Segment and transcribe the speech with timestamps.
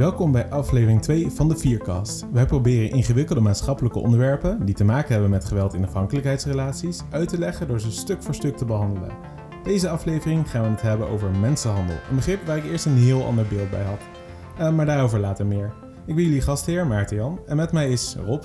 [0.00, 2.26] Welkom bij aflevering 2 van de Vierkast.
[2.32, 7.38] Wij proberen ingewikkelde maatschappelijke onderwerpen die te maken hebben met geweld in afhankelijkheidsrelaties uit te
[7.38, 9.10] leggen door ze stuk voor stuk te behandelen.
[9.62, 13.24] Deze aflevering gaan we het hebben over mensenhandel, een begrip waar ik eerst een heel
[13.24, 14.00] ander beeld bij had.
[14.60, 15.72] Uh, maar daarover later meer.
[16.06, 18.42] Ik ben jullie gastheer Maarten Jan en met mij is Rob.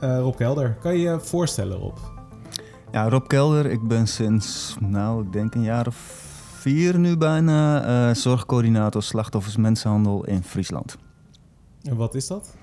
[0.00, 1.96] Uh, Rob Kelder, kan je je voorstellen Rob?
[2.92, 6.23] Ja, Rob Kelder, ik ben sinds, nou, ik denk een jaar of
[6.64, 10.96] vier nu bijna uh, zorgcoördinator slachtoffers mensenhandel in Friesland.
[11.82, 12.56] En wat is dat?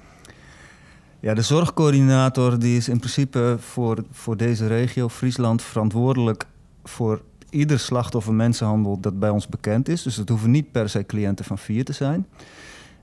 [1.19, 6.45] Ja, de zorgcoördinator die is in principe voor, voor deze regio Friesland verantwoordelijk
[6.83, 10.03] voor ieder slachtoffer mensenhandel dat bij ons bekend is.
[10.03, 12.27] Dus het hoeven niet per se cliënten van vier te zijn.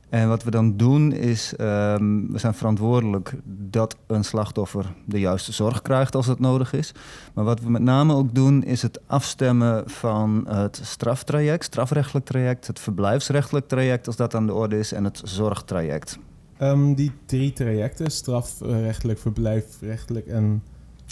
[0.09, 5.53] En wat we dan doen is, um, we zijn verantwoordelijk dat een slachtoffer de juiste
[5.53, 6.93] zorg krijgt als het nodig is.
[7.35, 12.67] Maar wat we met name ook doen is het afstemmen van het straftraject, strafrechtelijk traject,
[12.67, 16.19] het verblijfsrechtelijk traject als dat aan de orde is en het zorgtraject.
[16.63, 20.63] Um, die drie trajecten, strafrechtelijk, verblijfrechtelijk en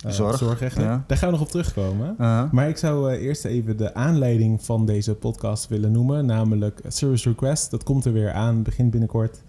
[0.06, 0.74] uh, Zorg.
[1.06, 2.14] Daar gaan we nog op terugkomen.
[2.52, 6.26] Maar ik zou uh, eerst even de aanleiding van deze podcast willen noemen.
[6.26, 7.70] Namelijk Service Request.
[7.70, 9.42] Dat komt er weer aan, begint binnenkort.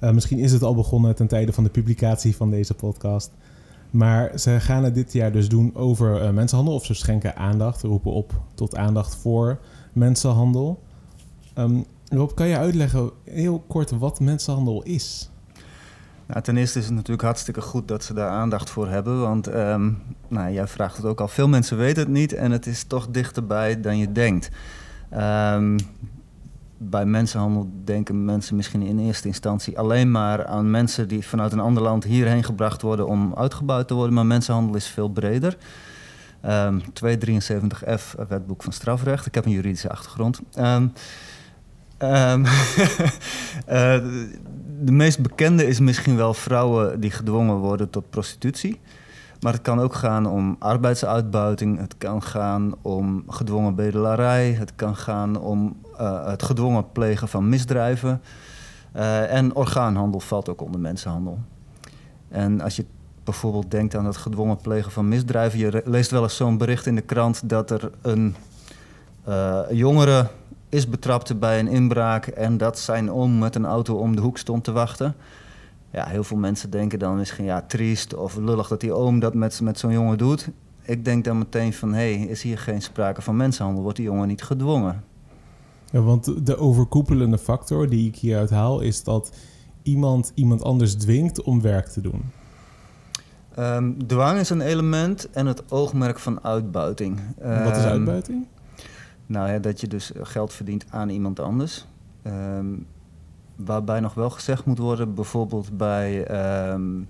[0.00, 3.30] Uh, misschien is het al begonnen ten tijde van de publicatie van deze podcast.
[3.90, 6.74] Maar ze gaan het dit jaar dus doen over mensenhandel.
[6.74, 9.58] Of ze schenken aandacht, roepen op tot aandacht voor
[9.92, 10.82] mensenhandel.
[11.58, 15.30] Um, Rob, kan je uitleggen heel kort wat mensenhandel is?
[16.28, 19.20] Nou, ten eerste is het natuurlijk hartstikke goed dat ze daar aandacht voor hebben.
[19.20, 19.90] Want ehm,
[20.28, 21.28] nou, jij vraagt het ook al.
[21.28, 24.50] Veel mensen weten het niet en het is toch dichterbij dan je denkt.
[25.14, 25.76] Um,
[26.78, 31.60] bij mensenhandel denken mensen misschien in eerste instantie alleen maar aan mensen die vanuit een
[31.60, 34.14] ander land hierheen gebracht worden om uitgebuit te worden.
[34.14, 35.56] Maar mensenhandel is veel breder.
[36.46, 39.26] Um, 273F, wetboek van strafrecht.
[39.26, 40.40] Ik heb een juridische achtergrond.
[40.58, 40.92] Um,
[41.98, 42.44] um,
[44.80, 48.80] de meest bekende is misschien wel vrouwen die gedwongen worden tot prostitutie.
[49.40, 54.96] Maar het kan ook gaan om arbeidsuitbuiting, het kan gaan om gedwongen bedelarij, het kan
[54.96, 58.22] gaan om uh, het gedwongen plegen van misdrijven.
[58.96, 61.38] Uh, en orgaanhandel valt ook onder mensenhandel.
[62.28, 62.84] En als je
[63.24, 66.94] bijvoorbeeld denkt aan het gedwongen plegen van misdrijven, je leest wel eens zo'n bericht in
[66.94, 68.34] de krant dat er een
[69.70, 70.26] jongere
[70.68, 74.38] is betrapt bij een inbraak en dat zijn oom met een auto om de hoek
[74.38, 75.14] stond te wachten.
[75.92, 79.34] Ja, heel veel mensen denken dan misschien ja, triest of lullig dat die oom dat
[79.34, 80.48] met, met zo'n jongen doet.
[80.82, 83.82] Ik denk dan meteen van, hé, hey, is hier geen sprake van mensenhandel?
[83.82, 85.04] Wordt die jongen niet gedwongen?
[85.90, 89.36] Ja, want de overkoepelende factor die ik hieruit haal is dat
[89.82, 92.22] iemand iemand anders dwingt om werk te doen.
[93.58, 97.20] Um, dwang is een element en het oogmerk van uitbuiting.
[97.38, 98.46] Wat is ehm, uitbuiting?
[99.28, 101.86] Nou ja, dat je dus geld verdient aan iemand anders.
[102.26, 102.86] Um,
[103.56, 106.30] waarbij nog wel gezegd moet worden, bijvoorbeeld bij
[106.72, 107.08] um,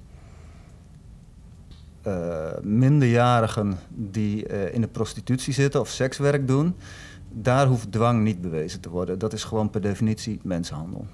[2.07, 6.75] uh, minderjarigen die uh, in de prostitutie zitten of sekswerk doen,
[7.33, 9.19] daar hoeft dwang niet bewezen te worden.
[9.19, 11.07] Dat is gewoon per definitie mensenhandel.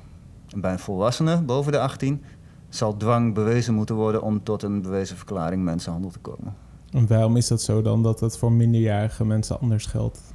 [0.48, 2.22] En bij een volwassene boven de 18
[2.68, 6.54] zal dwang bewezen moeten worden om tot een bewezen verklaring mensenhandel te komen.
[6.90, 10.33] En waarom is dat zo dan dat het voor minderjarige mensen anders geldt?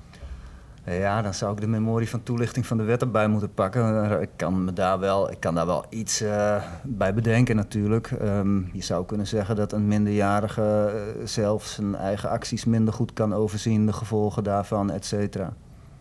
[0.89, 4.21] Ja, dan zou ik de memorie van toelichting van de wet erbij moeten pakken.
[4.21, 8.11] Ik kan, me daar, wel, ik kan daar wel iets uh, bij bedenken natuurlijk.
[8.21, 13.13] Um, je zou kunnen zeggen dat een minderjarige uh, zelf zijn eigen acties minder goed
[13.13, 15.53] kan overzien, de gevolgen daarvan, et cetera.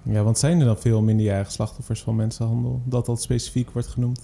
[0.03, 2.83] Ja, want zijn er dan veel minderjarige slachtoffers van mensenhandel?
[2.85, 4.21] Dat dat specifiek wordt genoemd?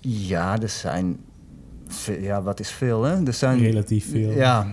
[0.00, 1.20] Ja, er zijn...
[2.20, 3.26] Ja, wat is veel, hè?
[3.26, 3.58] Er zijn...
[3.58, 4.30] Relatief veel.
[4.30, 4.66] Ja.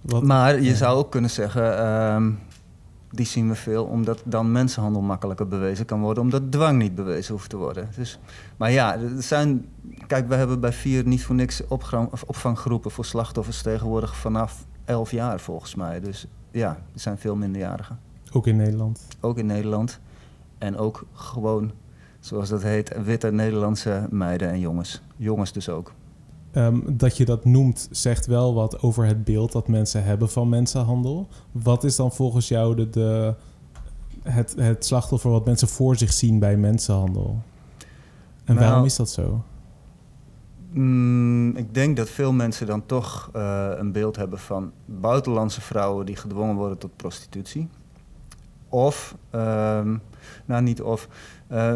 [0.00, 0.74] Wat, maar je ja.
[0.74, 1.86] zou ook kunnen zeggen...
[2.14, 2.38] Um,
[3.12, 7.34] die zien we veel, omdat dan mensenhandel makkelijker bewezen kan worden, omdat dwang niet bewezen
[7.34, 7.88] hoeft te worden.
[7.96, 8.18] Dus,
[8.56, 9.68] maar ja, er zijn,
[10.06, 11.62] kijk, we hebben bij vier niet voor niks
[12.26, 16.00] opvanggroepen voor slachtoffers tegenwoordig vanaf 11 jaar volgens mij.
[16.00, 17.98] Dus ja, er zijn veel minderjarigen.
[18.32, 19.06] Ook in Nederland?
[19.20, 20.00] Ook in Nederland.
[20.58, 21.72] En ook gewoon,
[22.20, 25.02] zoals dat heet, witte Nederlandse meiden en jongens.
[25.16, 25.92] Jongens dus ook.
[26.54, 30.48] Um, dat je dat noemt, zegt wel wat over het beeld dat mensen hebben van
[30.48, 31.28] mensenhandel.
[31.52, 33.34] Wat is dan volgens jou de, de,
[34.22, 37.42] het, het slachtoffer wat mensen voor zich zien bij mensenhandel?
[38.44, 39.44] En nou, waarom is dat zo?
[40.72, 46.06] Mm, ik denk dat veel mensen dan toch uh, een beeld hebben van buitenlandse vrouwen
[46.06, 47.68] die gedwongen worden tot prostitutie.
[48.68, 50.00] Of, um,
[50.44, 51.08] nou niet of,
[51.52, 51.74] uh,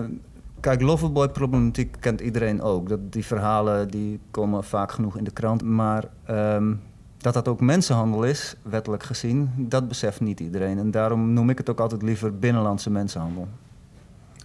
[0.66, 2.88] Kijk, Loverboy-problematiek kent iedereen ook.
[2.88, 5.62] Dat, die verhalen die komen vaak genoeg in de krant.
[5.62, 6.80] Maar um,
[7.16, 10.78] dat dat ook mensenhandel is, wettelijk gezien, dat beseft niet iedereen.
[10.78, 13.48] En daarom noem ik het ook altijd liever binnenlandse mensenhandel.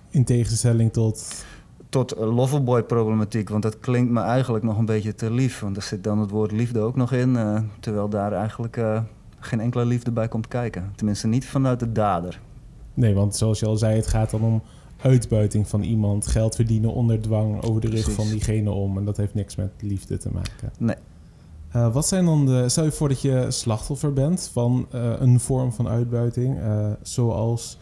[0.09, 1.45] In tegenstelling tot.
[1.89, 3.49] tot loverboy-problematiek.
[3.49, 5.59] Want dat klinkt me eigenlijk nog een beetje te lief.
[5.59, 7.29] Want er zit dan het woord liefde ook nog in.
[7.29, 9.01] Uh, terwijl daar eigenlijk uh,
[9.39, 10.91] geen enkele liefde bij komt kijken.
[10.95, 12.39] Tenminste, niet vanuit de dader.
[12.93, 14.61] Nee, want zoals je al zei, het gaat dan om
[15.01, 16.27] uitbuiting van iemand.
[16.27, 18.97] Geld verdienen onder dwang over de rug van diegene om.
[18.97, 20.71] En dat heeft niks met liefde te maken.
[20.77, 20.95] Nee.
[21.75, 22.69] Uh, wat zijn dan de.
[22.69, 26.57] Stel je voor dat je slachtoffer bent van een vorm van uitbuiting.
[27.01, 27.77] zoals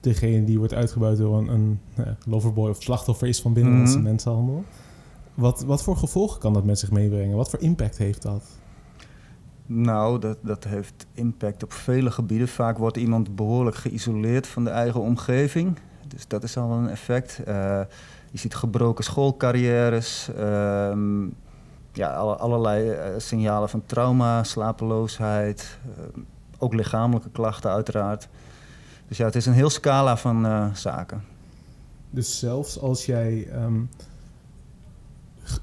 [0.00, 1.78] degene die wordt uitgebuit door een, een
[2.26, 4.64] loverboy of slachtoffer is van binnenlandse mm mensenhandel.
[5.34, 7.36] Wat, wat voor gevolgen kan dat met zich meebrengen?
[7.36, 8.44] Wat voor impact heeft dat?
[9.66, 12.48] Nou, dat, dat heeft impact op vele gebieden.
[12.48, 15.78] Vaak wordt iemand behoorlijk geïsoleerd van de eigen omgeving.
[16.10, 17.40] Dus dat is al een effect.
[17.48, 17.80] Uh,
[18.30, 20.92] je ziet gebroken schoolcarrières, uh,
[21.92, 26.22] ja, allerlei uh, signalen van trauma, slapeloosheid, uh,
[26.58, 28.28] ook lichamelijke klachten uiteraard.
[29.08, 31.24] Dus ja, het is een heel scala van uh, zaken.
[32.10, 33.88] Dus zelfs als jij um,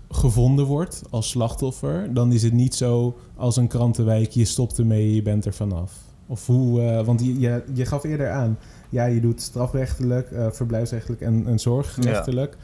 [0.09, 5.15] gevonden wordt als slachtoffer, dan is het niet zo als een krantenwijk, je stopt ermee,
[5.15, 5.93] je bent er vanaf.
[6.27, 8.57] Of hoe, want je, je, gaf eerder aan,
[8.89, 12.57] ja, je doet strafrechtelijk, uh, verblijfsrechtelijk en, en zorgrechtelijk.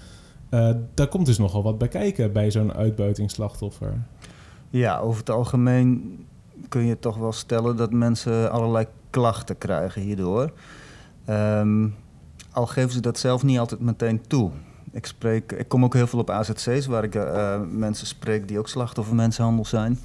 [0.50, 0.80] Ja.
[0.94, 3.94] daar komt dus nogal wat bij kijken bij zo'n uitbuitingsslachtoffer.
[4.70, 6.20] Ja, over het algemeen
[6.70, 10.52] kun je toch wel stellen dat mensen allerlei klachten krijgen hierdoor.
[11.30, 11.96] Um,
[12.52, 14.52] al geven ze dat zelf niet altijd meteen toe.
[14.92, 18.60] Ik, spreek, ik kom ook heel veel op AZC's waar ik uh, mensen spreek die
[18.60, 20.00] ook slachtoffer mensenhandel zijn.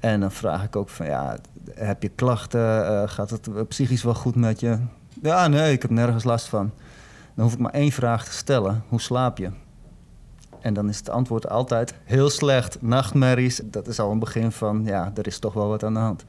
[0.00, 1.38] En dan vraag ik ook van ja,
[1.70, 2.60] heb je klachten?
[2.60, 4.78] Uh, gaat het psychisch wel goed met je?
[5.22, 6.70] Ja, nee, ik heb nergens last van.
[7.34, 8.82] Dan hoef ik maar één vraag te stellen.
[8.88, 9.50] Hoe slaap je?
[10.60, 13.60] En dan is het antwoord altijd heel slecht, nachtmerries.
[13.64, 16.24] Dat is al een begin van, ja, er is toch wel wat aan de hand.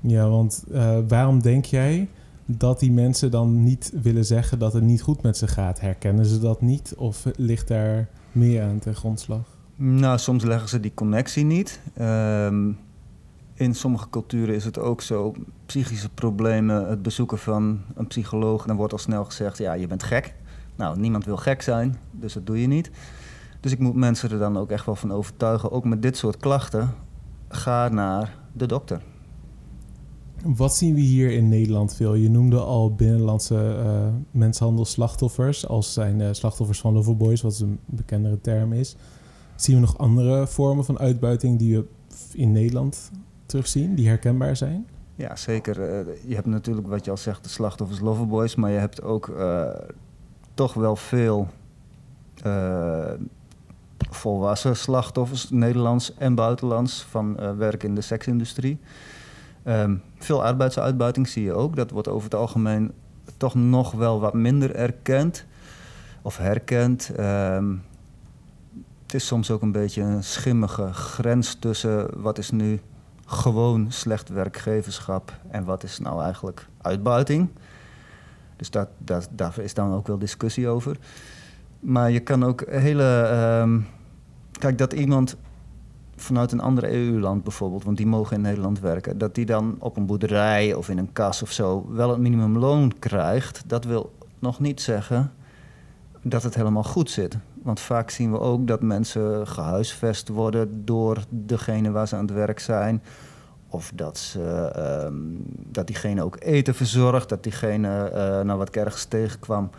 [0.00, 2.08] Ja, want uh, waarom denk jij
[2.44, 5.80] dat die mensen dan niet willen zeggen dat het niet goed met ze gaat?
[5.80, 9.42] Herkennen ze dat niet of ligt daar meer aan ten grondslag?
[9.76, 11.80] Nou, soms leggen ze die connectie niet.
[12.00, 12.78] Um,
[13.60, 15.34] in sommige culturen is het ook zo,
[15.66, 20.02] psychische problemen, het bezoeken van een psycholoog, dan wordt al snel gezegd, ja, je bent
[20.02, 20.34] gek.
[20.76, 22.90] Nou, niemand wil gek zijn, dus dat doe je niet.
[23.60, 26.36] Dus ik moet mensen er dan ook echt wel van overtuigen, ook met dit soort
[26.36, 26.94] klachten,
[27.48, 29.02] ga naar de dokter.
[30.44, 32.14] Wat zien we hier in Nederland veel?
[32.14, 38.40] Je noemde al binnenlandse uh, mensenhandelsslachtoffers als zijn uh, slachtoffers van loverboys, wat een bekendere
[38.40, 38.96] term is.
[39.56, 41.86] Zien we nog andere vormen van uitbuiting die we
[42.32, 43.10] in Nederland
[43.50, 44.86] terugzien, die herkenbaar zijn?
[45.14, 45.78] Ja, zeker.
[45.78, 49.32] Uh, je hebt natuurlijk wat je al zegt, de slachtoffers loverboys, maar je hebt ook
[50.54, 51.48] toch wel veel
[54.10, 58.78] volwassen slachtoffers, Nederlands en buitenlands, van werk in de seksindustrie.
[59.64, 61.76] Um, veel arbeidsuitbuiting zie je ook.
[61.76, 62.92] Dat wordt over het algemeen
[63.36, 65.44] toch nog wel wat minder erkend
[66.22, 67.10] of herkend.
[67.18, 67.82] Um,
[69.02, 72.80] het is soms ook een beetje een schimmige grens tussen wat is nu
[73.30, 77.48] gewoon slecht werkgeverschap en wat is nou eigenlijk uitbuiting.
[78.56, 80.96] Dus dat, dat, daar is dan ook wel discussie over.
[81.80, 83.28] Maar je kan ook hele.
[83.62, 83.86] Um,
[84.58, 85.36] kijk, dat iemand
[86.16, 89.96] vanuit een ander EU-land bijvoorbeeld, want die mogen in Nederland werken, dat die dan op
[89.96, 94.60] een boerderij of in een kas of zo wel het minimumloon krijgt, dat wil nog
[94.60, 95.32] niet zeggen
[96.22, 97.36] dat het helemaal goed zit.
[97.62, 102.34] Want vaak zien we ook dat mensen gehuisvest worden door degene waar ze aan het
[102.34, 103.02] werk zijn.
[103.68, 104.72] Of dat, ze,
[105.06, 108.12] um, dat diegene ook eten verzorgt, dat diegene,
[108.44, 109.70] uh, wat ik ergens tegenkwam,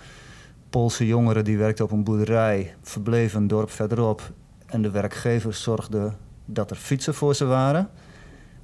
[0.70, 4.32] Poolse jongeren die werkten op een boerderij, verbleven een dorp verderop.
[4.66, 6.12] En de werkgever zorgde
[6.46, 7.90] dat er fietsen voor ze waren.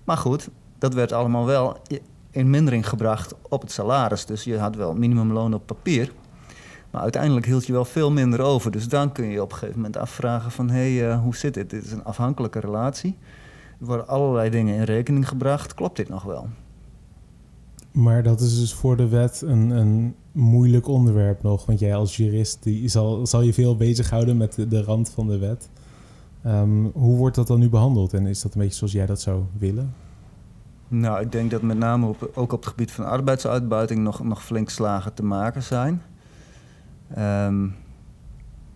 [0.03, 1.77] Maar goed, dat werd allemaal wel
[2.31, 4.25] in mindering gebracht op het salaris.
[4.25, 6.11] Dus je had wel minimumloon op papier.
[6.91, 8.71] Maar uiteindelijk hield je wel veel minder over.
[8.71, 10.69] Dus dan kun je op een gegeven moment afvragen van...
[10.69, 11.69] hé, hey, uh, hoe zit dit?
[11.69, 13.17] Dit is een afhankelijke relatie.
[13.79, 15.73] Er worden allerlei dingen in rekening gebracht.
[15.73, 16.47] Klopt dit nog wel?
[17.91, 21.65] Maar dat is dus voor de wet een, een moeilijk onderwerp nog.
[21.65, 25.27] Want jij als jurist die zal, zal je veel bezighouden met de, de rand van
[25.27, 25.69] de wet.
[26.45, 29.21] Um, hoe wordt dat dan nu behandeld en is dat een beetje zoals jij dat
[29.21, 29.93] zou willen?
[30.87, 34.43] Nou, ik denk dat met name op, ook op het gebied van arbeidsuitbuiting nog, nog
[34.43, 36.01] flink slagen te maken zijn.
[37.17, 37.75] Um,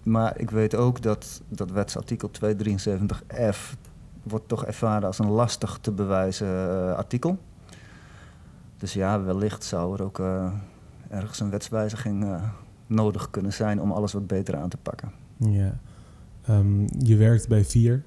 [0.03, 3.57] maar ik weet ook dat dat wetsartikel 273f
[4.23, 7.37] wordt toch ervaren als een lastig te bewijzen uh, artikel.
[8.77, 10.51] Dus ja, wellicht zou er ook uh,
[11.09, 12.43] ergens een wetswijziging uh,
[12.87, 15.11] nodig kunnen zijn om alles wat beter aan te pakken.
[15.37, 15.79] Ja.
[16.49, 18.03] Um, je werkt bij Vier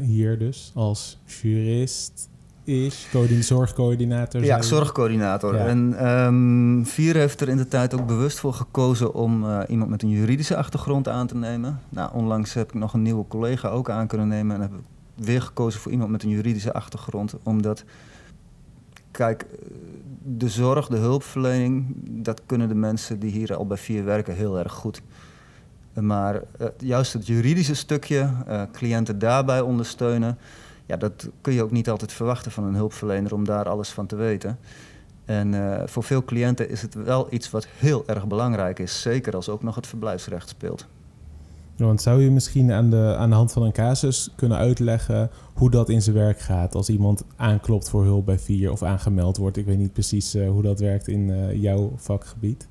[0.00, 2.28] hier dus als jurist.
[2.70, 3.08] Is
[3.40, 4.44] zorgcoördinator.
[4.44, 5.54] Ja, zorgcoördinator.
[5.54, 9.90] En um, Vier heeft er in de tijd ook bewust voor gekozen om uh, iemand
[9.90, 11.80] met een juridische achtergrond aan te nemen.
[11.88, 14.80] Nou, onlangs heb ik nog een nieuwe collega ook aan kunnen nemen en heb ik
[15.14, 17.84] weer gekozen voor iemand met een juridische achtergrond, omdat
[19.10, 19.46] kijk,
[20.22, 24.58] de zorg, de hulpverlening, dat kunnen de mensen die hier al bij Vier werken heel
[24.58, 25.02] erg goed.
[25.94, 30.38] Maar uh, juist het juridische stukje, uh, cliënten daarbij ondersteunen,
[30.90, 34.06] ja, dat kun je ook niet altijd verwachten van een hulpverlener om daar alles van
[34.06, 34.58] te weten.
[35.24, 39.34] En uh, voor veel cliënten is het wel iets wat heel erg belangrijk is, zeker
[39.34, 40.86] als ook nog het verblijfsrecht speelt.
[41.76, 45.70] want zou je misschien aan de, aan de hand van een casus kunnen uitleggen hoe
[45.70, 49.56] dat in zijn werk gaat als iemand aanklopt voor hulp bij Vier of aangemeld wordt?
[49.56, 52.68] Ik weet niet precies uh, hoe dat werkt in uh, jouw vakgebied.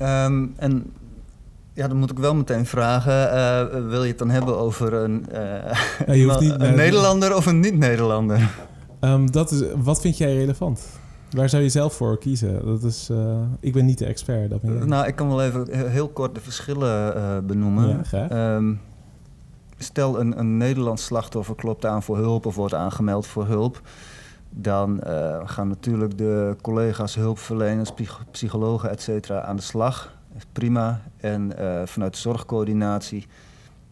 [0.00, 0.92] Um, en
[1.74, 3.12] ja, dan moet ik wel meteen vragen.
[3.12, 7.60] Uh, wil je het dan hebben over een, uh, ja, niet, een Nederlander of een
[7.60, 8.50] niet-Nederlander?
[9.00, 10.86] Um, dat is, wat vind jij relevant?
[11.30, 12.64] Waar zou je zelf voor kiezen?
[12.64, 14.50] Dat is, uh, ik ben niet de expert.
[14.50, 18.04] Dat ben nou, ik kan wel even heel kort de verschillen benoemen.
[18.10, 18.80] Ja, um,
[19.78, 23.80] stel, een, een Nederlands slachtoffer klopt aan voor hulp of wordt aangemeld voor hulp.
[24.50, 25.00] Dan
[25.44, 27.90] gaan natuurlijk de collega's, hulpverleners,
[28.30, 30.12] psychologen, et cetera, aan de slag
[30.52, 31.00] prima.
[31.16, 33.26] En uh, vanuit zorgcoördinatie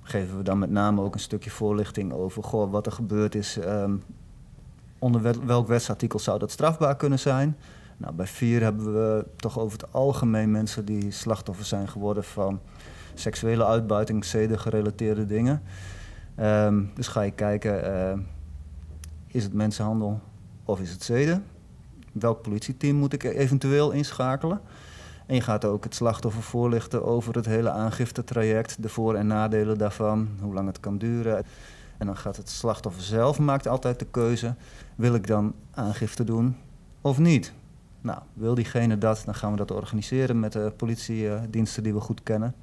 [0.02, 3.56] geven we dan met name ook een stukje voorlichting over goh, wat er gebeurd is.
[3.56, 4.02] Um,
[4.99, 7.56] onder welk wetsartikel zou dat strafbaar kunnen zijn?
[7.97, 12.61] Nou, bij vier hebben we toch over het algemeen mensen die slachtoffer zijn geworden van
[13.14, 15.62] seksuele uitbuiting, zeden-gerelateerde dingen.
[16.40, 18.23] Um, dus ga je kijken, uh,
[19.26, 20.20] is het mensenhandel
[20.64, 21.44] of is het zeden?
[22.12, 24.61] Welk politieteam moet ik eventueel inschakelen?
[25.30, 29.78] En je gaat ook het slachtoffer voorlichten over het hele aangiftetraject, de voor- en nadelen
[29.78, 31.44] daarvan, hoe lang het kan duren.
[31.99, 34.54] En dan gaat het slachtoffer zelf, maakt altijd de keuze,
[34.94, 36.56] wil ik dan aangifte doen
[37.00, 37.52] of niet?
[38.00, 42.22] Nou, wil diegene dat, dan gaan we dat organiseren met de politiediensten die we goed
[42.22, 42.54] kennen.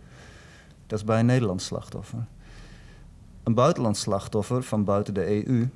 [0.88, 2.26] Dat is bij een Nederlands slachtoffer.
[3.44, 5.68] Een buitenlands slachtoffer van buiten de EU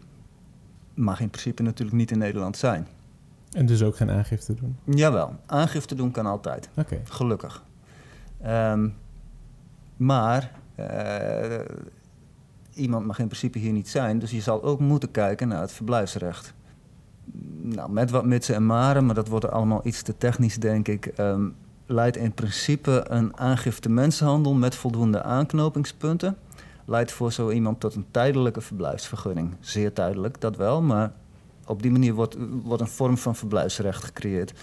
[0.94, 2.88] mag in principe natuurlijk niet in Nederland zijn.
[3.52, 4.78] En dus ook geen aangifte doen?
[4.86, 6.70] Jawel, aangifte doen kan altijd.
[6.76, 7.02] Oké.
[7.04, 7.64] Gelukkig.
[8.48, 8.96] Um,
[9.98, 11.60] maar uh,
[12.74, 15.72] iemand mag in principe hier niet zijn, dus je zal ook moeten kijken naar het
[15.72, 16.54] verblijfsrecht.
[17.62, 21.12] Nou, met wat mitsen en maren, maar dat wordt allemaal iets te technisch, denk ik.
[21.18, 21.56] Um,
[21.86, 26.38] leidt in principe een aangifte mensenhandel met voldoende aanknopingspunten.
[26.86, 29.56] Leidt voor zo iemand tot een tijdelijke verblijfsvergunning.
[29.60, 31.12] Zeer tijdelijk, dat wel, maar
[31.66, 34.54] op die manier wordt, wordt een vorm van verblijfsrecht gecreëerd.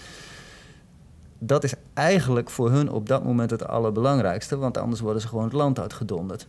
[1.39, 5.43] Dat is eigenlijk voor hun op dat moment het allerbelangrijkste, want anders worden ze gewoon
[5.43, 6.47] het land uitgedonderd.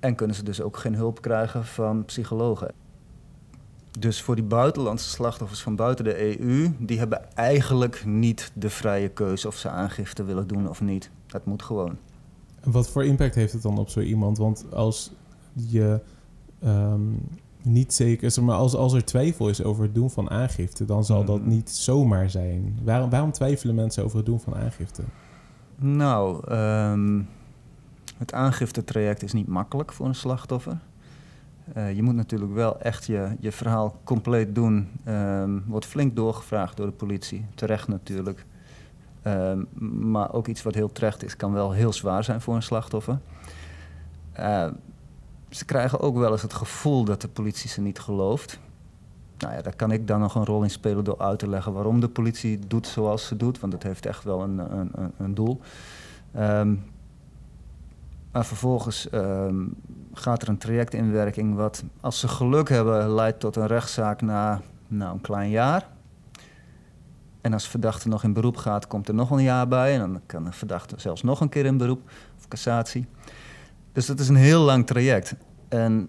[0.00, 2.72] En kunnen ze dus ook geen hulp krijgen van psychologen.
[3.98, 9.08] Dus voor die buitenlandse slachtoffers van buiten de EU, die hebben eigenlijk niet de vrije
[9.08, 11.10] keuze of ze aangifte willen doen of niet.
[11.26, 11.96] Dat moet gewoon.
[12.64, 14.38] Wat voor impact heeft het dan op zo iemand?
[14.38, 15.12] Want als
[15.52, 16.00] je
[16.58, 17.00] ehm,
[17.62, 18.44] niet zeker.
[18.44, 21.48] Maar als, als er twijfel is over het doen van aangifte, dan zal dat mhm.
[21.48, 22.78] niet zomaar zijn.
[22.82, 25.02] Waarom, waarom twijfelen mensen over het doen van aangifte?
[25.76, 27.28] Nou, um,
[28.16, 30.78] het aangiftetraject is niet makkelijk voor een slachtoffer.
[31.76, 34.88] Uh, je moet natuurlijk wel echt je, je verhaal compleet doen.
[35.08, 37.44] Um, wordt flink doorgevraagd door de politie.
[37.54, 38.46] Terecht natuurlijk.
[39.24, 39.68] Um,
[40.10, 43.18] maar ook iets wat heel terecht is, kan wel heel zwaar zijn voor een slachtoffer.
[44.38, 44.66] Uh,
[45.50, 48.58] ze krijgen ook wel eens het gevoel dat de politie ze niet gelooft.
[49.38, 51.72] Nou ja, daar kan ik dan nog een rol in spelen door uit te leggen
[51.72, 55.34] waarom de politie doet zoals ze doet, want dat heeft echt wel een, een, een
[55.34, 55.60] doel.
[56.36, 56.82] Um,
[58.32, 59.74] maar vervolgens um,
[60.12, 64.20] gaat er een traject in werking wat, als ze geluk hebben, leidt tot een rechtszaak
[64.20, 65.88] na nou, een klein jaar.
[67.40, 69.94] En als verdachte nog in beroep gaat, komt er nog een jaar bij.
[69.94, 73.06] En dan kan de verdachte zelfs nog een keer in beroep of cassatie.
[73.92, 75.34] Dus dat is een heel lang traject.
[75.68, 76.08] En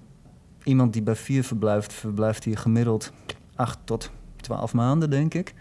[0.64, 3.12] iemand die bij vier verblijft, verblijft hier gemiddeld
[3.56, 5.54] acht tot twaalf maanden, denk ik.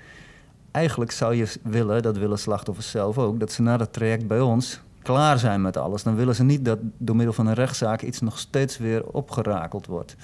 [0.71, 4.41] Eigenlijk zou je willen, dat willen slachtoffers zelf ook, dat ze na dat traject bij
[4.41, 6.03] ons klaar zijn met alles.
[6.03, 9.87] Dan willen ze niet dat door middel van een rechtszaak iets nog steeds weer opgerakeld
[9.87, 10.17] wordt.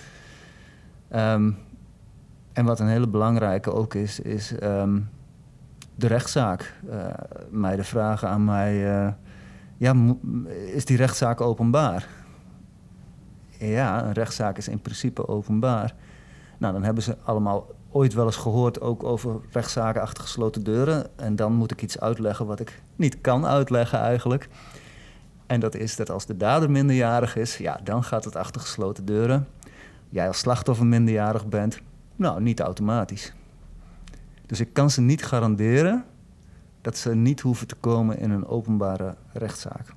[1.08, 1.50] Ehm,
[2.52, 5.00] en wat een hele belangrijke ook is, is ehm,
[5.94, 6.74] de rechtszaak.
[6.90, 7.06] Uh,
[7.50, 9.04] meiden vragen aan mij.
[9.04, 9.08] Uh,
[9.76, 9.95] ja,
[10.73, 12.09] is die rechtszaak openbaar?
[13.59, 15.95] Ja, een rechtszaak is in principe openbaar.
[16.59, 21.06] Nou, dan hebben ze allemaal ooit wel eens gehoord ook over rechtszaken achter gesloten deuren.
[21.16, 24.49] En dan moet ik iets uitleggen wat ik niet kan uitleggen eigenlijk.
[25.47, 29.04] En dat is dat als de dader minderjarig is, ja, dan gaat het achter gesloten
[29.04, 29.47] deuren.
[30.09, 31.80] Jij als slachtoffer minderjarig bent,
[32.16, 33.33] Nou, niet automatisch.
[34.47, 36.04] Dus ik kan ze niet garanderen
[36.86, 39.94] dat ze niet hoeven te komen in een openbare rechtszaak.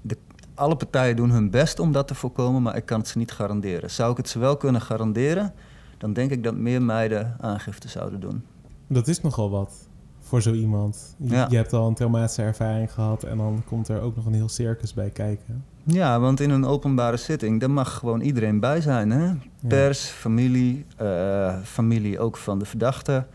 [0.00, 0.16] De,
[0.54, 3.32] alle partijen doen hun best om dat te voorkomen, maar ik kan het ze niet
[3.32, 3.90] garanderen.
[3.90, 5.52] Zou ik het ze wel kunnen garanderen,
[5.98, 8.44] dan denk ik dat meer meiden aangifte zouden doen.
[8.86, 9.88] Dat is nogal wat
[10.20, 11.14] voor zo iemand.
[11.16, 14.34] Je, je hebt al een traumatische ervaring gehad en dan komt er ook nog een
[14.34, 15.64] heel circus bij kijken.
[15.82, 19.10] Ja, want in een openbare zitting, daar mag gewoon iedereen bij zijn.
[19.10, 19.32] Hè?
[19.68, 23.26] Pers, familie, uh, familie ook van de verdachte.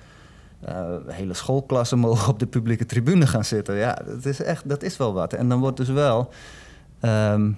[0.70, 3.76] Uh, hele schoolklassen mogen op de publieke tribune gaan zitten.
[3.76, 5.34] Ja, dat is, echt, dat is wel wat.
[5.34, 6.30] En dan wordt dus wel...
[7.02, 7.58] Um,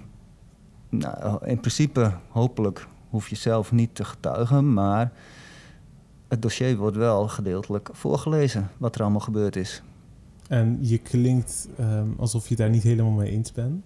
[0.89, 4.73] nou, in principe, hopelijk hoef je zelf niet te getuigen...
[4.73, 5.11] maar
[6.27, 8.69] het dossier wordt wel gedeeltelijk voorgelezen...
[8.77, 9.83] wat er allemaal gebeurd is.
[10.47, 13.83] En je klinkt um, alsof je daar niet helemaal mee eens bent.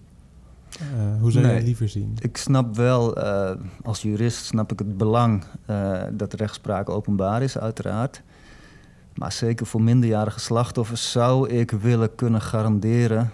[0.80, 2.16] Uh, hoe zou je het liever zien?
[2.20, 3.50] Ik snap wel, uh,
[3.82, 8.22] als jurist snap ik het belang uh, dat rechtspraak openbaar is, uiteraard.
[9.18, 13.30] Maar zeker voor minderjarige slachtoffers zou ik willen kunnen garanderen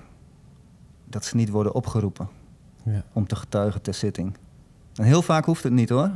[1.04, 2.28] dat ze niet worden opgeroepen
[2.84, 3.04] ja.
[3.12, 4.36] om te getuigen ter zitting.
[4.94, 6.10] En heel vaak hoeft het niet hoor.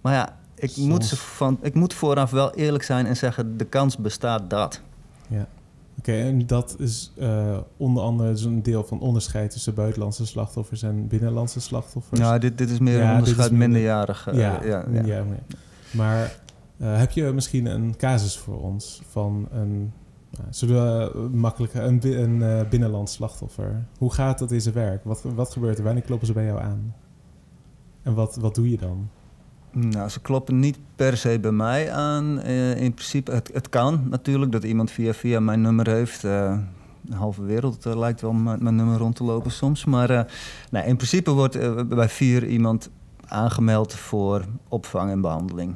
[0.00, 3.64] Maar ja, ik moet, ze van, ik moet vooraf wel eerlijk zijn en zeggen: de
[3.64, 4.80] kans bestaat dat.
[5.28, 5.46] Ja.
[5.98, 10.82] Oké, en dat is uh, onder andere dus een deel van onderscheid tussen buitenlandse slachtoffers
[10.82, 12.20] en binnenlandse slachtoffers.
[12.20, 14.34] Nou, dit, dit is meer ja, een onderscheid minderjarige.
[14.34, 15.24] ja, ja, ja,
[15.90, 16.36] Maar
[16.78, 19.92] uh, heb je misschien een casus voor ons van een,
[20.30, 23.86] nou, een, een binnenlands slachtoffer?
[23.98, 25.04] Hoe gaat dat in zijn werk?
[25.04, 25.84] Wat, wat gebeurt er?
[25.84, 26.94] Wanneer kloppen ze bij jou aan?
[28.02, 29.08] En wat, wat doe je dan?
[29.72, 32.42] Nou, ze kloppen niet per se bij mij aan.
[32.42, 36.24] In principe, het, het kan natuurlijk dat iemand via via mijn nummer heeft.
[36.24, 36.58] Uh,
[37.00, 39.84] de halve wereld lijkt wel met mijn nummer rond te lopen soms.
[39.84, 40.26] Maar
[40.70, 42.90] nou, in principe wordt bij vier iemand
[43.26, 45.74] aangemeld voor opvang en behandeling.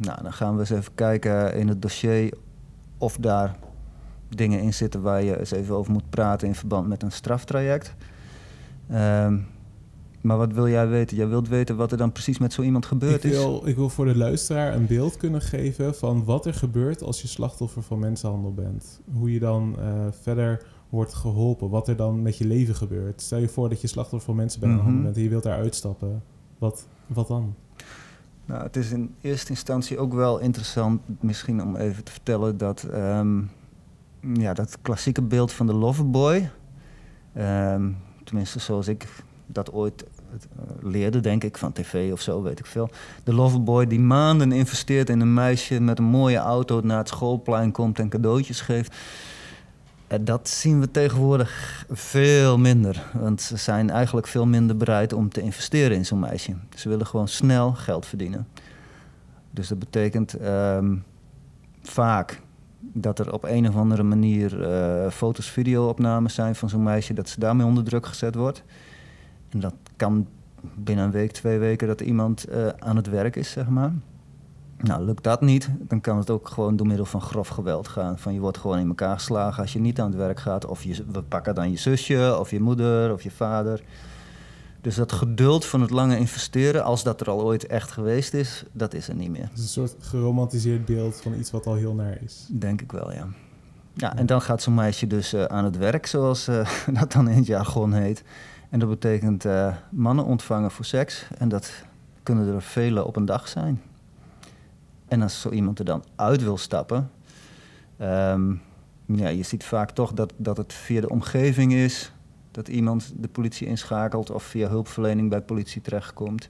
[0.00, 2.32] Nou, dan gaan we eens even kijken in het dossier
[2.98, 3.56] of daar
[4.28, 7.94] dingen in zitten waar je eens even over moet praten in verband met een straftraject.
[8.88, 9.38] Ehm,
[10.20, 11.16] maar wat wil jij weten?
[11.16, 13.68] Jij wilt weten wat er dan precies met zo iemand gebeurd ik wil, is?
[13.68, 17.28] Ik wil voor de luisteraar een beeld kunnen geven van wat er gebeurt als je
[17.28, 19.00] slachtoffer van mensenhandel bent.
[19.12, 21.68] Hoe je dan uh, verder wordt geholpen.
[21.68, 23.20] Wat er dan met je leven gebeurt.
[23.20, 26.22] Stel je voor dat je slachtoffer van mensenhandel mm bent en je wilt daar uitstappen.
[26.58, 27.54] Wat, wat dan?
[28.50, 32.86] Nou, het is in eerste instantie ook wel interessant misschien om even te vertellen dat...
[32.94, 33.50] Um,
[34.20, 36.50] ja, dat klassieke beeld van de loverboy...
[37.38, 39.06] Um, tenminste zoals ik
[39.46, 40.08] dat ooit eh,
[40.80, 42.90] leerde, denk ik, van tv of zo, weet ik veel.
[43.24, 46.80] De loverboy die maanden investeert in een meisje met een mooie auto...
[46.80, 48.96] naar het schoolplein komt en cadeautjes geeft...
[50.10, 53.10] Eh, dat zien we tegenwoordig veel minder.
[53.12, 56.54] Want ze zijn eigenlijk veel minder bereid om te investeren in zo'n meisje.
[56.74, 58.48] Ze willen gewoon snel geld verdienen.
[59.50, 60.96] Dus dat betekent ehm,
[61.82, 62.40] vaak
[62.80, 67.28] dat er op een of andere manier uh, foto's, video-opnames zijn van zo'n meisje, dat
[67.28, 68.62] ze daarmee onder druk gezet wordt.
[69.48, 70.26] En dat kan
[70.74, 73.92] binnen een week, twee weken dat iemand uh, aan het werk is, zeg maar.
[74.82, 78.18] Nou, lukt dat niet, dan kan het ook gewoon door middel van grof geweld gaan.
[78.18, 80.66] Van je wordt gewoon in elkaar geslagen als je niet aan het werk gaat.
[80.66, 83.82] Of je, we pakken dan je zusje, of je moeder, of je vader.
[84.80, 88.64] Dus dat geduld van het lange investeren, als dat er al ooit echt geweest is,
[88.72, 89.42] dat is er niet meer.
[89.42, 92.46] Het is een soort geromantiseerd beeld van iets wat al heel naar is.
[92.50, 93.28] Denk ik wel, ja.
[93.94, 96.68] Ja, en dan gaat zo'n meisje dus uh, aan het werk, zoals uh,
[97.00, 98.22] dat dan in het jargon heet.
[98.70, 101.26] En dat betekent uh, mannen ontvangen voor seks.
[101.38, 101.72] En dat
[102.22, 103.82] kunnen er vele op een dag zijn.
[105.10, 107.10] En als zo iemand er dan uit wil stappen,
[108.00, 108.60] um,
[109.06, 112.12] ja, je ziet vaak toch dat, dat het via de omgeving is,
[112.50, 116.48] dat iemand de politie inschakelt of via hulpverlening bij politie terechtkomt.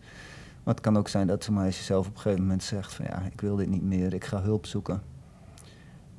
[0.63, 3.05] Maar het kan ook zijn dat zo'n meisje zelf op een gegeven moment zegt van
[3.05, 5.03] ja, ik wil dit niet meer, ik ga hulp zoeken.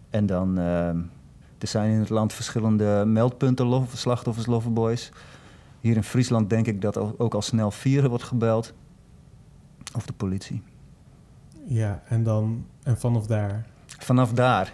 [0.09, 0.87] En dan, uh,
[1.57, 5.11] er zijn in het land verschillende meldpunten, slachtoffers, loverboys.
[5.79, 8.73] Hier in Friesland denk ik dat ook al snel vieren wordt gebeld.
[9.95, 10.63] Of de politie.
[11.65, 13.65] Ja, en dan en vanaf daar?
[13.85, 14.73] Vanaf daar.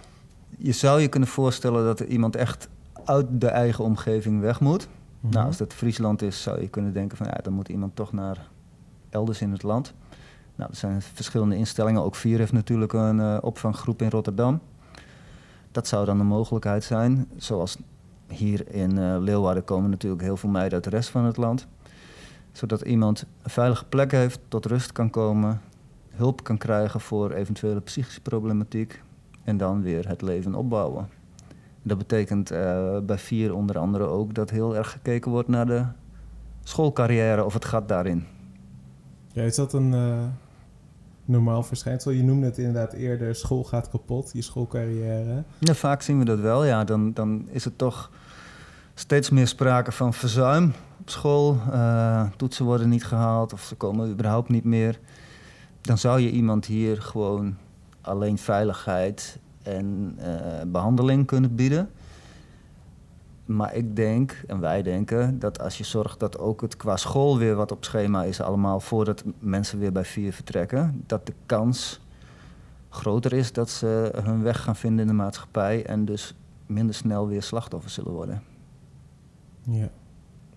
[0.58, 2.70] Je zou je kunnen voorstellen dat er iemand echt
[3.06, 4.88] uit de eigen omgeving weg moet.
[5.20, 5.34] Mhm.
[5.34, 8.12] Nou, als dat Friesland is, zou je kunnen denken van ja, dan moet iemand toch
[8.14, 8.48] naar
[9.10, 9.94] elders in het land.
[10.56, 12.04] Nou, er zijn verschillende instellingen.
[12.04, 14.60] Ook Vier heeft natuurlijk een uh, opvanggroep in Rotterdam.
[15.72, 17.28] Dat zou dan een mogelijkheid zijn.
[17.36, 17.78] Zoals
[18.28, 21.68] hier in uh, Leeuwarden komen natuurlijk heel veel meiden uit de rest van het land.
[22.52, 25.62] Zodat iemand een veilige plek heeft, tot rust kan komen,
[26.18, 29.02] hulp kan krijgen voor eventuele psychische problematiek
[29.44, 31.10] en dan weer het leven opbouwen.
[31.84, 35.86] Dat betekent uh, bij vier onder andere ook dat heel erg gekeken wordt naar de
[36.64, 38.26] schoolcarrière of het gat daarin.
[39.32, 40.24] Ja, is dat een, uh,
[41.26, 42.12] normaal verschijnsel?
[42.12, 45.44] Je noemde het inderdaad eerder, school gaat kapot, je schoolcarrière.
[45.58, 46.84] Ja, vaak zien we dat wel, ja.
[46.84, 48.12] Dan, dan is het toch
[48.94, 51.58] steeds meer sprake van verzuim op school.
[51.72, 55.00] Uh, toetsen worden niet gehaald of ze komen überhaupt niet meer.
[55.88, 57.56] Dan zou je iemand hier gewoon
[58.02, 60.26] alleen veiligheid en uh,
[60.68, 61.90] behandeling kunnen bieden.
[63.46, 67.38] Maar ik denk, en wij denken, dat als je zorgt dat ook het qua school
[67.38, 72.00] weer wat op schema is, allemaal voordat mensen weer bij vier vertrekken, dat de kans
[72.90, 77.28] groter is dat ze hun weg gaan vinden in de maatschappij en dus minder snel
[77.28, 78.44] weer slachtoffer zullen worden.
[79.62, 79.90] Ja.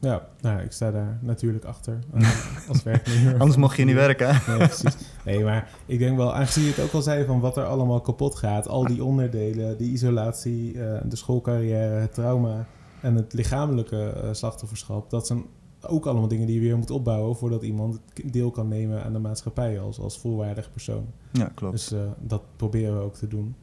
[0.00, 2.30] Ja, nou, ik sta daar natuurlijk achter uh,
[2.68, 3.32] als werknemer.
[3.38, 4.40] Anders mocht je niet werken.
[4.46, 4.96] Nee, precies.
[5.24, 8.00] Nee, maar ik denk wel, aangezien je het ook al zei van wat er allemaal
[8.00, 12.66] kapot gaat, al die onderdelen, die isolatie, uh, de schoolcarrière, het trauma,
[13.00, 15.44] en het lichamelijke uh, slachtofferschap, dat zijn
[15.86, 19.18] ook allemaal dingen die je weer moet opbouwen voordat iemand deel kan nemen aan de
[19.18, 21.06] maatschappij als, als volwaardig persoon.
[21.32, 21.72] Ja, klopt.
[21.72, 23.54] Dus uh, dat proberen we ook te doen.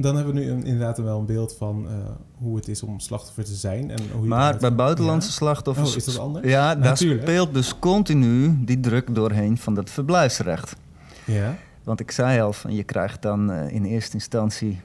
[0.00, 1.90] Dan hebben we nu een, inderdaad wel een beeld van uh,
[2.38, 3.90] hoe het is om slachtoffer te zijn.
[3.90, 5.34] En hoe maar bij buitenlandse ja.
[5.34, 5.90] slachtoffers...
[5.90, 6.46] Oh, is dat anders?
[6.46, 10.76] Ja, daar speelt dus continu die druk doorheen van dat verblijfsrecht.
[11.24, 11.56] Ja.
[11.84, 14.80] Want ik zei al, van, je krijgt dan in eerste instantie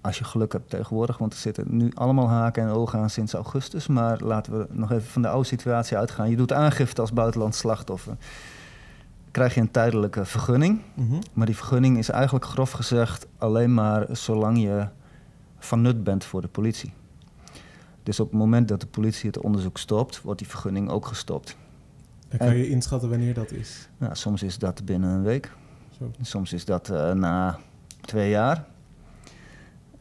[0.00, 3.32] als je geluk hebt tegenwoordig, want er zitten nu allemaal haken en ogen aan sinds
[3.32, 3.86] augustus.
[3.86, 6.30] Maar laten we nog even van de oude situatie uitgaan.
[6.30, 8.16] Je doet aangifte als buitenlands slachtoffer.
[9.34, 10.80] Krijg je een tijdelijke vergunning.
[10.94, 11.14] Mhm.
[11.32, 14.88] Maar die vergunning is eigenlijk grof gezegd alleen maar zolang je
[15.58, 16.92] van nut bent voor de politie.
[18.02, 21.56] Dus op het moment dat de politie het onderzoek stopt, wordt die vergunning ook gestopt.
[22.28, 23.88] En kan je inschatten wanneer dat is?
[23.96, 25.52] Nou, soms is dat binnen een week.
[25.98, 26.10] Zo.
[26.20, 27.58] Soms is dat uh, na
[28.00, 28.64] twee jaar.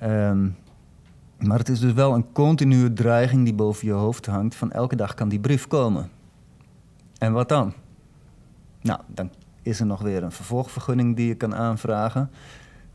[0.03, 0.55] Um,
[1.37, 4.95] maar het is dus wel een continue dreiging die boven je hoofd hangt van elke
[4.95, 6.09] dag kan die brief komen.
[7.17, 7.73] En wat dan?
[8.83, 9.29] Nou, dan
[9.61, 12.29] is er nog weer een vervolgvergunning die je kan aanvragen.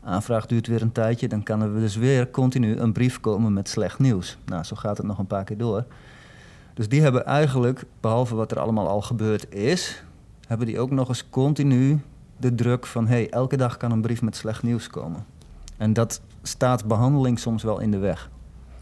[0.03, 3.69] Aanvraag duurt weer een tijdje, dan kan er dus weer continu een brief komen met
[3.69, 4.37] slecht nieuws.
[4.45, 5.85] Nou, zo gaat het nog een paar keer door.
[6.73, 10.03] Dus die hebben eigenlijk, behalve wat er allemaal al gebeurd is,
[10.47, 12.01] hebben die ook nog eens continu
[12.37, 15.25] de druk van hé, hey, elke dag kan een brief met slecht nieuws komen.
[15.77, 18.29] En dat staat behandeling soms wel in de weg.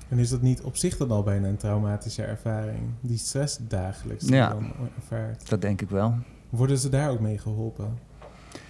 [0.10, 2.80] En is dat niet op zich dan al bijna een traumatische ervaring?
[3.02, 5.50] Die stress dagelijks ja, dan ervaart?
[5.50, 6.16] dat denk ik wel.
[6.50, 7.98] Worden ze daar ook mee geholpen?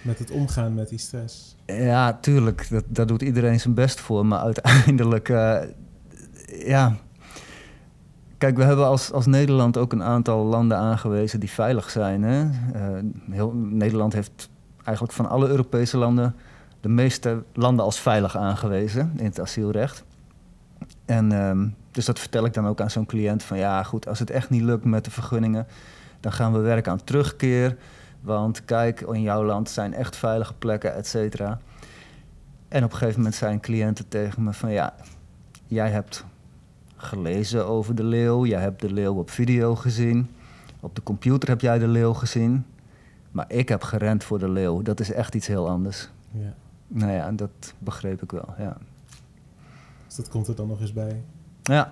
[0.02, 1.56] Met het omgaan met die stress?
[1.66, 2.66] Ja, tuurlijk.
[2.70, 4.26] Dat, daar doet iedereen zijn best voor.
[4.26, 5.58] Maar uiteindelijk, uh,
[6.66, 6.96] ja...
[8.38, 12.22] Kijk, we hebben als, als Nederland ook een aantal landen aangewezen die veilig zijn.
[12.22, 12.44] Hè?
[12.44, 14.48] Uh, heel, Nederland heeft
[14.84, 16.34] eigenlijk van alle Europese landen
[16.80, 20.04] de meeste landen als veilig aangewezen in het asielrecht.
[21.04, 24.18] En um, dus dat vertel ik dan ook aan zo'n cliënt van ja, goed, als
[24.18, 25.66] het echt niet lukt met de vergunningen,
[26.20, 27.76] dan gaan we werken aan terugkeer.
[28.20, 31.58] Want kijk, in jouw land zijn echt veilige plekken, et cetera.
[32.68, 34.94] En op een gegeven moment zijn cliënten tegen me van ja,
[35.66, 36.24] jij hebt
[36.96, 40.30] gelezen over de leeuw, jij hebt de leeuw op video gezien,
[40.80, 42.66] op de computer heb jij de leeuw gezien,
[43.30, 44.82] maar ik heb gerend voor de leeuw.
[44.82, 46.08] Dat is echt iets heel anders.
[46.30, 46.54] Ja.
[46.86, 48.76] Nou ja, dat begreep ik wel, ja.
[50.06, 51.22] Dus dat komt er dan nog eens bij?
[51.62, 51.90] Ja.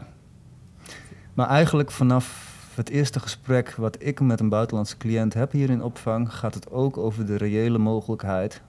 [1.34, 2.45] Maar eigenlijk vanaf
[2.76, 6.70] het eerste gesprek wat ik met een buitenlandse cliënt heb hier in opvang, gaat het
[6.70, 8.62] ook over de reële mogelijkheid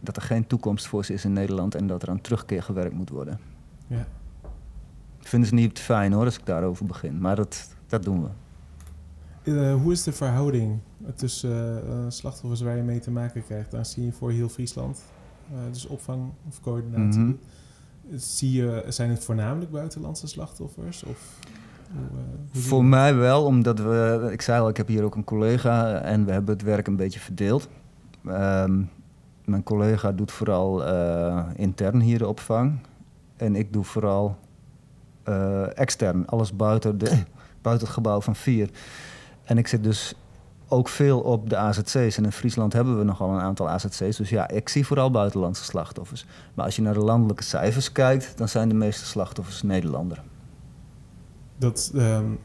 [0.00, 2.94] dat er geen toekomst voor ze is in Nederland en dat er aan terugkeer gewerkt
[2.94, 3.40] moet worden.
[3.86, 4.06] Ja.
[5.18, 8.28] Vinden ze niet fijn hoor, als ik daarover begin, maar dat, dat doen we.
[9.42, 10.78] Uh, hoe is de verhouding
[11.14, 13.70] tussen uh, slachtoffers waar je mee te maken krijgt?
[13.70, 15.02] Dan zie je voor heel Friesland
[15.52, 17.20] uh, dus opvang of coördinatie.
[17.20, 17.38] Mm
[18.08, 18.18] -hmm.
[18.18, 21.04] Zie je, zijn het voornamelijk buitenlandse slachtoffers?
[21.04, 21.38] Of,
[21.92, 22.18] hoe,
[22.52, 26.00] hoe Voor mij wel, omdat we, ik zei al, ik heb hier ook een collega
[26.00, 27.68] en we hebben het werk een beetje verdeeld.
[28.26, 28.90] Um,
[29.44, 32.78] mijn collega doet vooral uh, intern hier de opvang
[33.36, 34.36] en ik doe vooral
[35.74, 37.04] extern, alles buiten, de,
[37.62, 38.70] buiten het gebouw van vier.
[39.44, 40.14] En ik zit dus
[40.68, 42.16] ook veel op de AZC's.
[42.16, 44.16] En in Friesland hebben we nogal een aantal AZC's.
[44.16, 46.26] Dus ja, ik zie vooral buitenlandse slachtoffers.
[46.54, 50.22] Maar als je naar de landelijke cijfers kijkt, dan zijn de meeste slachtoffers Nederlander.
[51.58, 52.38] Dat um,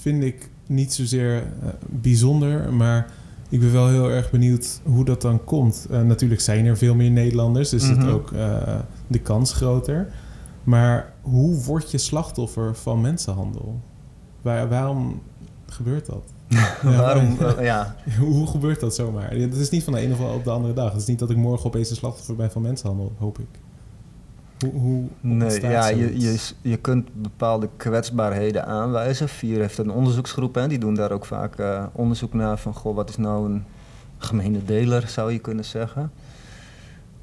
[0.00, 3.12] vind ik niet zozeer uh, bijzonder, maar
[3.48, 5.86] ik ben wel heel erg benieuwd hoe dat dan komt.
[5.90, 7.98] Uh, natuurlijk zijn er veel meer Nederlanders, dus mm -hmm.
[7.98, 10.12] is het ook uh, de kans groter.
[10.64, 13.80] Maar hoe word je slachtoffer van mensenhandel?
[14.42, 15.22] Waar, waarom
[15.66, 16.22] gebeurt dat?
[16.82, 17.36] Ja, Waarom?
[17.40, 17.96] Uh, ja.
[18.18, 19.30] Hoe, hoe, gebeurt dat zomaar?
[19.30, 20.92] Het is niet van de ene op de andere dag.
[20.92, 23.46] Het is niet dat ik morgen opeens een slachtoffer ben van mensenhandel, hoop ik.
[24.60, 29.28] Hoe, hoe nee, ja, je, je, je kunt bepaalde kwetsbaarheden aanwijzen.
[29.28, 32.94] Vier heeft een onderzoeksgroep en die doen daar ook vaak uh, onderzoek naar van goh,
[32.94, 33.64] wat is nou een
[34.18, 36.12] gemene deler, zou je kunnen zeggen.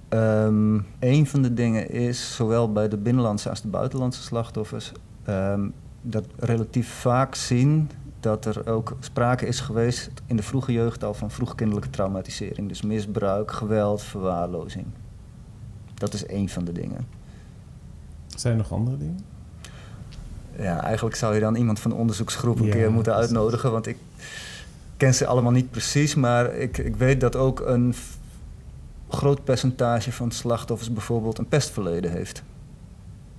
[0.09, 4.91] Um, een van de dingen is, zowel bij de binnenlandse als de buitenlandse slachtoffers,
[5.29, 11.03] um, dat relatief vaak zien dat er ook sprake is geweest in de vroege jeugd
[11.03, 12.67] al van vroegkindelijke traumatisering.
[12.67, 14.85] Dus misbruik, geweld, verwaarlozing.
[15.93, 17.07] Dat is één van de dingen.
[18.35, 19.19] Zijn er nog andere dingen?
[20.57, 23.97] Ja, eigenlijk zou je dan iemand van de onderzoeksgroep een keer moeten uitnodigen, want ik
[24.97, 27.95] ken ze allemaal niet precies, maar ik, ik weet dat ook een
[29.09, 32.43] groot percentage van slachtoffers bijvoorbeeld een pestverleden heeft.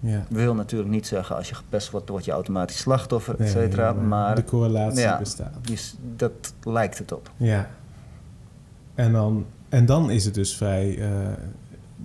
[0.01, 0.25] Ja.
[0.29, 3.93] Wil natuurlijk niet zeggen als je gepest wordt, word je automatisch slachtoffer, et cetera.
[3.93, 5.67] maar, de correlatie bestaat.
[5.67, 7.31] Dus dat lijkt het op.
[7.37, 7.69] Ja.
[8.95, 11.09] En dan, en dan is het dus vrij uh,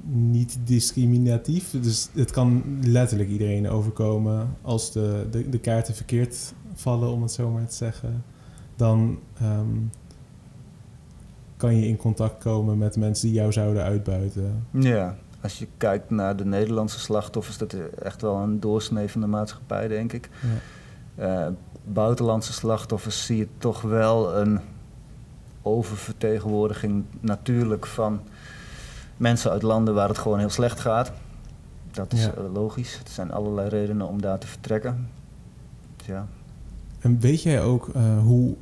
[0.06, 1.76] niet discriminatief.
[1.82, 7.32] Dus het kan letterlijk iedereen overkomen als de, de, de kaarten verkeerd vallen, om het
[7.32, 8.24] zo maar te zeggen.
[8.76, 9.90] Dan um,
[11.58, 14.66] kan je in contact komen met mensen die jou zouden uitbuiten.
[14.72, 19.22] Ja, als je kijkt naar de Nederlandse slachtoffers, dat is echt wel een doorsnee van
[19.22, 20.30] de maatschappij, denk ik.
[21.18, 21.48] Ja.
[21.48, 24.60] Uh, buitenlandse slachtoffers zie je toch wel een
[25.62, 28.20] oververtegenwoordiging natuurlijk van
[29.20, 31.12] mensen uit landen waar het gewoon heel slecht gaat.
[31.92, 32.94] Dat is eh, logisch.
[32.94, 35.10] Er zijn allerlei redenen om daar te vertrekken.
[36.06, 36.28] Ja.
[37.00, 38.56] En weet jij ook uh, hoe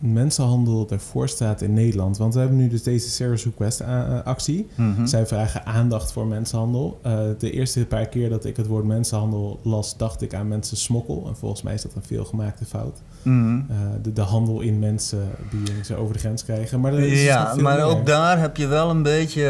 [0.00, 2.18] mensenhandel ervoor staat in Nederland.
[2.18, 4.68] Want we hebben nu dus deze Serious Request eh, eh, actie.
[4.74, 7.00] Mm Zij vragen aandacht voor mensenhandel.
[7.06, 10.76] Uh, de eerste paar keer dat ik het woord mensenhandel las, dacht ik aan mensen
[10.76, 11.24] smokkel.
[11.28, 12.98] En volgens mij is dat een veelgemaakte fout.
[13.22, 13.60] Mhm.
[14.02, 16.80] de, de, handel in mensen die ze over de grens krijgen.
[16.80, 19.46] Maar is ja, maar ook daar heb je wel een beetje,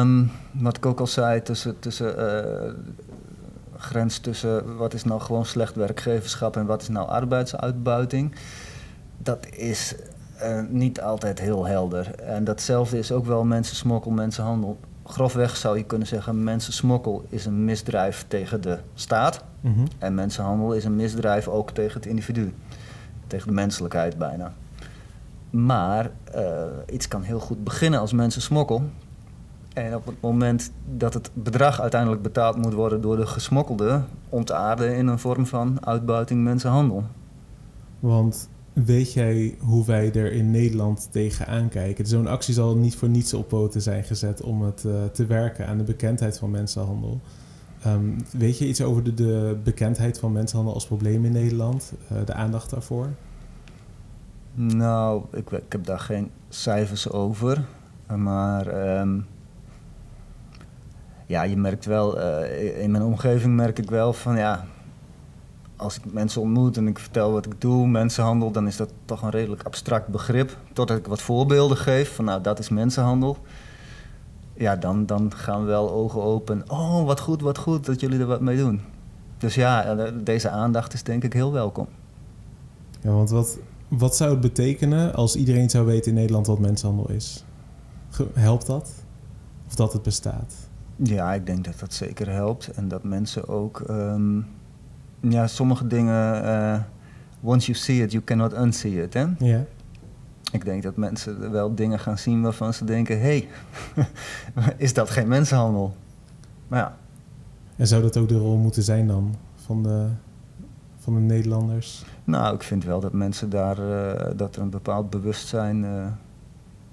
[0.00, 2.14] um, wat ik ook al zei, tussen, tussen
[3.76, 8.34] grens tussen wat is nou gewoon slecht werkgeverschap en wat is nou arbeidsuitbuiting
[9.22, 9.94] dat is
[10.42, 12.14] uh, niet altijd heel helder.
[12.14, 14.78] En datzelfde is ook wel mensensmokkel, mensenhandel.
[15.04, 19.44] Grofweg zou je kunnen zeggen, mensensmokkel is een misdrijf tegen de staat.
[19.60, 22.54] Mm En mensenhandel is een misdrijf ook tegen het individu.
[23.26, 24.52] Tegen de menselijkheid bijna.
[25.50, 26.42] Maar uh,
[26.92, 28.82] iets kan heel goed beginnen als mensensmokkel.
[29.74, 34.96] En op het moment dat het bedrag uiteindelijk betaald moet worden door de gesmokkelde, ontaarden
[34.96, 37.04] in een vorm van uitbuiting mensenhandel.
[38.00, 42.06] Want Weet jij hoe wij er in Nederland tegenaan kijken?
[42.06, 45.66] Zo'n actie zal niet voor niets op poten zijn gezet om het uh, te werken
[45.66, 47.20] aan de bekendheid van mensenhandel.
[47.86, 51.92] Um, weet je iets over de, bekendheid van mensenhandel als probleem in Nederland?
[52.12, 53.08] Uh, de aandacht daarvoor?
[54.54, 57.64] Nou, ik, ik, heb daar geen cijfers over.
[58.16, 59.26] Maar um,
[61.26, 64.64] ja, je merkt wel, uh, in mijn omgeving merk ik wel van ja,
[65.82, 69.22] als ik mensen ontmoet en ik vertel wat ik doe, mensenhandel, dan is dat toch
[69.22, 70.56] een redelijk abstract begrip.
[70.72, 73.36] Totdat ik wat voorbeelden geef van nou, dat is mensenhandel.
[74.54, 76.70] Ja, dan, dan gaan wel ogen open.
[76.70, 78.80] Oh, wat goed, wat goed dat jullie er wat mee doen.
[79.38, 81.86] Dus ja, eh, deze aandacht is denk ik heel welkom.
[83.00, 87.10] Ja, want wat, wat zou het betekenen als iedereen zou weten in Nederland wat mensenhandel
[87.10, 87.44] is?
[88.32, 88.92] Helpt dat?
[89.66, 90.54] Of dat het bestaat?
[90.96, 92.68] Ja, ik denk dat dat zeker helpt.
[92.68, 94.40] En dat mensen ook ehm,
[95.30, 96.78] ja, sommige dingen, uh,
[97.40, 99.14] once you see it, you cannot unsee it.
[99.14, 99.26] Hè?
[99.38, 99.64] Ja.
[100.52, 103.46] Ik denk dat mensen wel dingen gaan zien waarvan ze denken: hé,
[103.94, 104.06] hey,
[104.76, 105.96] is dat geen mensenhandel?
[106.68, 106.96] Maar ja.
[107.76, 110.08] En zou dat ook de rol moeten zijn dan van de,
[110.98, 112.04] van de Nederlanders?
[112.24, 116.06] Nou, ik vind wel dat mensen daar, uh, dat er een bepaald bewustzijn, uh,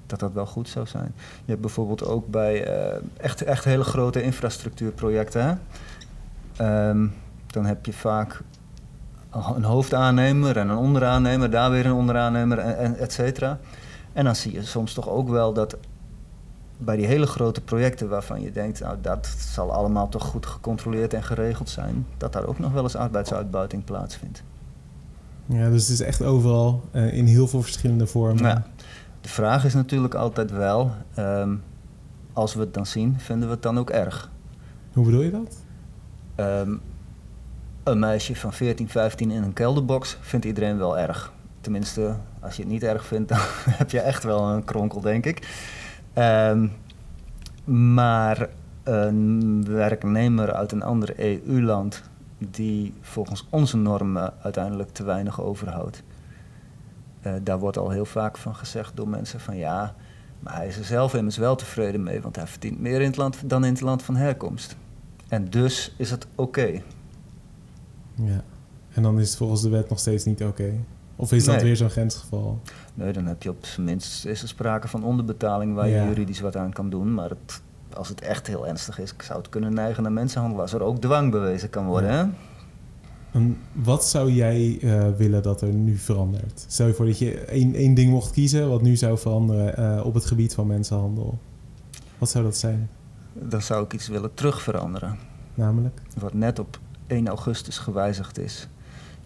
[0.06, 1.12] dat dat wel goed zou zijn.
[1.16, 2.64] Je hebt bijvoorbeeld ook bij
[3.18, 5.60] echt, echt hele grote infrastructuurprojecten.
[6.58, 6.90] Hè?
[6.90, 7.14] Um,
[7.52, 8.42] dan heb je vaak
[9.56, 13.60] een hoofdaannemer en een onderaannemer, daar weer een onderaannemer, en, et cetera.
[14.14, 15.78] En dan zie je soms toch ook wel dat
[16.78, 21.14] bij die hele grote projecten waarvan je denkt, nou dat zal allemaal toch goed gecontroleerd
[21.14, 24.44] en geregeld zijn, dat daar ook nog wel eens arbeidsuitbuiting plaatsvindt.
[25.46, 28.44] Ja, dus het is echt overal uh, in heel veel verschillende vormen.
[28.44, 28.64] Ja,
[29.22, 31.64] de vraag is natuurlijk altijd wel, um,
[32.34, 34.32] als we het dan zien, vinden we het dan ook erg?
[34.94, 35.58] Hoe bedoel je dat?
[36.36, 36.82] Um,
[37.90, 41.32] een meisje van 14, 15 in een kelderbox vindt iedereen wel erg.
[41.62, 45.26] Tenminste, als je het niet erg vindt, dan heb je echt wel een kronkel, denk
[45.26, 45.48] ik.
[46.18, 46.72] Um,
[47.64, 48.50] maar
[48.84, 52.02] een werknemer uit een ander EU-land
[52.38, 56.04] die volgens onze normen uiteindelijk te weinig overhoudt.
[57.24, 59.96] Uh, daar wordt al heel vaak van gezegd door mensen van ja,
[60.40, 63.18] maar hij is er zelf immers wel tevreden mee, want hij verdient meer in het
[63.18, 64.76] land dan in het land van herkomst.
[65.28, 66.82] En dus is het oké.
[68.24, 68.44] Ja.
[68.94, 70.74] En dan is het volgens de wet nog steeds niet oké.
[71.16, 72.60] Of is dat weer zo'n grensgeval?
[72.94, 76.40] Nee, dan heb je op zijn minst is er sprake van onderbetaling waar je juridisch
[76.40, 77.14] wat aan kan doen.
[77.14, 77.62] Maar het,
[77.94, 81.02] als het echt heel ernstig is, zou het kunnen neigen naar mensenhandel als er ook
[81.02, 82.12] dwang bewezen kan worden.
[82.12, 82.26] Hè?
[83.32, 86.66] En wat zou jij uh, willen dat er nu verandert?
[86.68, 90.06] Stel je voor dat je één, één ding mocht kiezen wat nu zou veranderen uh,
[90.06, 91.40] op het gebied van mensenhandel.
[92.18, 92.90] Wat zou dat zijn?
[93.34, 95.18] Dan zou ik iets willen terugveranderen.
[95.54, 96.02] Namelijk?
[96.18, 96.80] Wat net op
[97.10, 98.68] 1 augustus gewijzigd is.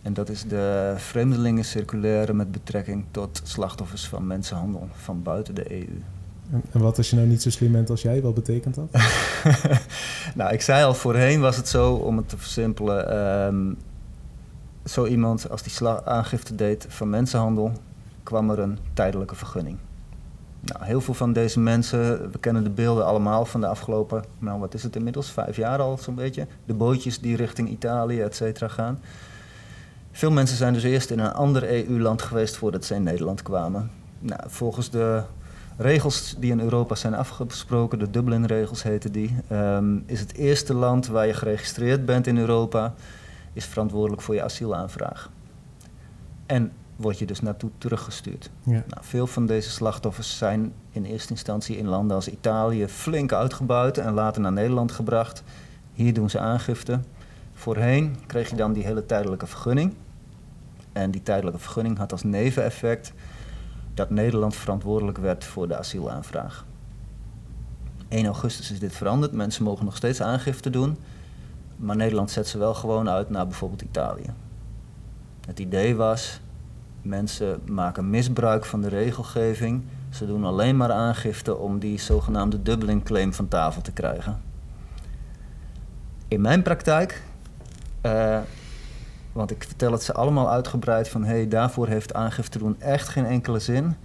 [0.01, 6.01] En dat is de vreemdelingencirculaire met betrekking tot slachtoffers van mensenhandel van buiten de EU.
[6.71, 8.91] En wat als je nou niet zo slim bent als jij, wat betekent dat?
[10.35, 13.17] nou, ik zei al voorheen was het zo, om het te versimpelen.
[13.45, 13.77] Um,
[14.85, 17.71] zo iemand, als die aangifte deed van mensenhandel,
[18.23, 19.77] kwam er een tijdelijke vergunning.
[20.65, 24.59] Nou, heel veel van deze mensen, we kennen de beelden allemaal van de afgelopen, nou
[24.59, 26.47] wat is het inmiddels, vijf jaar al zo'n beetje.
[26.65, 28.99] De bootjes die richting Italië, et cetera, gaan.
[30.11, 33.91] Veel mensen zijn dus eerst in een ander EU-land geweest voordat ze in Nederland kwamen.
[34.19, 35.23] Nou, volgens de
[35.77, 41.07] regels die in Europa zijn afgesproken, de Dublin-regels heten die, um, is het eerste land
[41.07, 42.93] waar je geregistreerd bent in Europa,
[43.53, 45.29] is verantwoordelijk voor je asielaanvraag.
[46.45, 48.49] En word je dus naartoe teruggestuurd.
[48.63, 48.71] Ja.
[48.71, 53.97] Nou, veel van deze slachtoffers zijn in eerste instantie in landen als Italië flink uitgebuit
[53.97, 55.43] en later naar Nederland gebracht.
[55.93, 56.99] Hier doen ze aangifte.
[57.53, 59.93] Voorheen kreeg je dan die hele tijdelijke vergunning.
[60.91, 63.13] En die tijdelijke vergunning had als neveneffect
[63.93, 66.65] dat Nederland verantwoordelijk werd voor de asielaanvraag.
[68.07, 69.31] 1 augustus is dit veranderd.
[69.31, 70.97] Mensen mogen nog steeds aangifte doen.
[71.75, 74.33] Maar Nederland zet ze wel gewoon uit naar bijvoorbeeld Italië.
[75.47, 76.39] Het idee was,
[77.03, 79.83] mensen maken misbruik van de regelgeving.
[80.09, 84.41] Ze doen alleen maar aangifte om die zogenaamde Dublin claim van tafel te krijgen.
[86.27, 87.23] In mijn praktijk
[88.05, 88.39] uh,
[89.33, 91.23] want ik vertel het ze allemaal uitgebreid van...
[91.23, 93.95] hé, hey, daarvoor heeft aangifte doen echt geen enkele zin.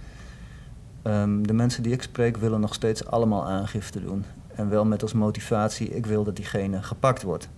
[1.03, 4.25] Um, de mensen die ik spreek willen nog steeds allemaal aangifte doen.
[4.55, 7.49] En wel met als motivatie, ik wil dat diegene gepakt wordt.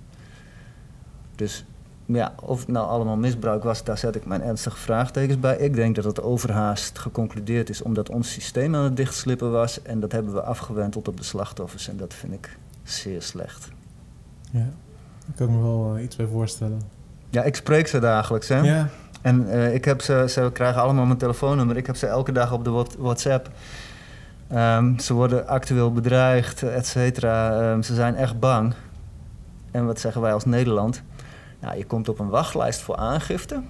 [1.36, 1.66] Dus
[2.06, 5.58] ja, of het nou allemaal misbruik was, daar zet ik mijn ernstige vraagtekens bij.
[5.58, 9.82] Ik denk dat het overhaast geconcludeerd is omdat ons systeem aan het dichtslippen was.
[9.82, 11.90] En dat hebben we afgewenteld op de slachtoffers.
[11.90, 13.70] En dat vind ik zeer slecht.
[14.52, 14.60] Ja,
[15.26, 16.82] daar kan ik me wel uh, iets bij voorstellen.
[17.30, 18.60] Ja, ik spreek ze dagelijks, hè.
[18.60, 18.90] Ja.
[19.22, 21.78] En uh, ik heb ze, ze krijgen allemaal mijn telefoonnummer.
[21.78, 23.50] Ik heb ze elke dag op de WhatsApp.
[24.54, 27.72] Um, ze worden actueel bedreigd, et cetera.
[27.72, 28.74] Um, ze zijn echt bang.
[29.72, 31.02] En wat zeggen wij als Nederland?
[31.62, 33.62] Nou, je komt op een wachtlijst voor aangifte.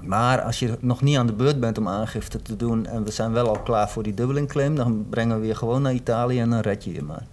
[0.00, 2.86] Maar als je nog niet aan de beurt bent om aangifte te doen...
[2.86, 4.74] en we zijn wel al klaar voor die Dublin claim...
[4.74, 7.26] dan brengen we je gewoon naar Italië en dan red je je maar.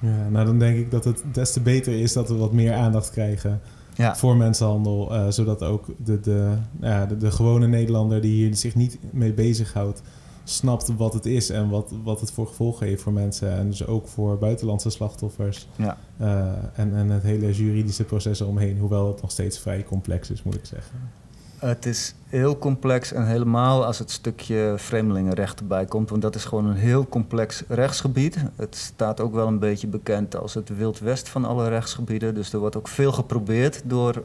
[0.00, 2.74] Ja, nou dan denk ik dat het des te beter is dat we wat meer
[2.74, 3.60] aandacht krijgen
[3.94, 4.16] ja.
[4.16, 5.14] voor mensenhandel.
[5.14, 9.32] Uh, zodat ook de, de, ja, de, de, gewone Nederlander die hier zich niet mee
[9.32, 10.02] bezighoudt,
[10.48, 13.52] snapt wat het is en wat, wat het voor gevolgen heeft voor mensen.
[13.52, 15.68] En dus ook voor buitenlandse slachtoffers.
[15.76, 15.96] Ja.
[16.20, 20.42] Uh, en, en het hele juridische proces eromheen, hoewel het nog steeds vrij complex is,
[20.42, 21.10] moet ik zeggen.
[21.58, 26.44] Het is heel complex en helemaal als het stukje vreemdelingenrecht erbij komt, want dat is
[26.44, 28.36] gewoon een heel complex rechtsgebied.
[28.56, 32.52] Het staat ook wel een beetje bekend als het Wild West van alle rechtsgebieden, dus
[32.52, 34.22] er wordt ook veel geprobeerd door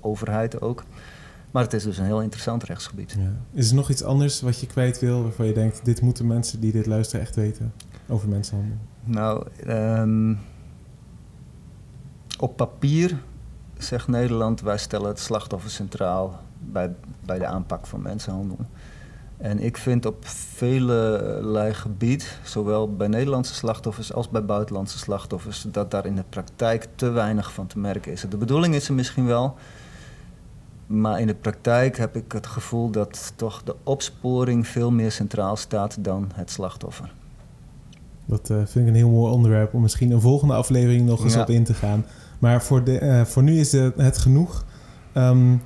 [0.00, 0.84] overheid ook.
[1.50, 3.16] Maar het is dus een heel interessant rechtsgebied.
[3.18, 3.32] Ja.
[3.52, 6.60] Is er nog iets anders wat je kwijt wil, waarvan je denkt, dit moeten mensen
[6.60, 7.72] die dit luisteren echt weten
[8.08, 8.76] over mensenhandel?
[9.04, 10.38] Nou, um,
[12.38, 13.18] op papier
[13.78, 18.58] zegt Nederland, wij stellen het slachtoffer centraal bij, bij de aanpak van mensenhandel.
[19.36, 25.90] En ik vind op vele gebied, zowel bij Nederlandse slachtoffers als bij buitenlandse slachtoffers, dat
[25.90, 28.24] daar in de praktijk te weinig van te merken is.
[28.28, 29.56] De bedoeling is er misschien wel,
[30.88, 35.56] maar in de praktijk heb ik het gevoel dat toch de opsporing veel meer centraal
[35.56, 37.12] staat dan het slachtoffer.
[38.24, 41.36] Dat uh, vind ik een heel mooi onderwerp om misschien een volgende aflevering nog eens
[41.36, 42.04] op in te gaan.
[42.38, 44.64] Maar voor, de, uh, voor nu is het, het genoeg.
[45.14, 45.62] Um,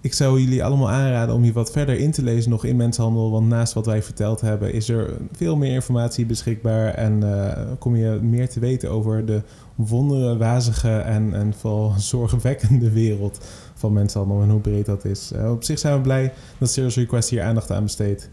[0.00, 3.30] ik zou jullie allemaal aanraden om je wat verder in te lezen nog in mensenhandel.
[3.30, 6.94] Want naast wat wij verteld hebben, is er veel meer informatie beschikbaar.
[6.94, 9.42] En uh, kom je meer te weten over de
[9.74, 15.32] wondere, wazige en, en vooral zorgwekkende wereld van mensenhandel en hoe breed dat is.
[15.32, 18.30] Uh, op zich zijn we blij dat Serious Request hier aandacht aan besteedt.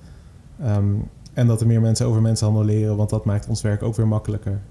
[0.66, 1.04] Um,
[1.34, 4.08] en dat er meer mensen over mensenhandel leren, want dat maakt ons werk ook weer
[4.08, 4.62] makkelijker.